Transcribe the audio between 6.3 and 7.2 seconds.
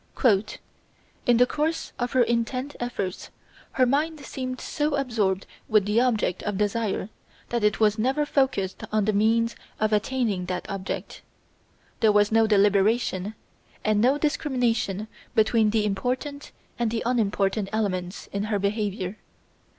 of desire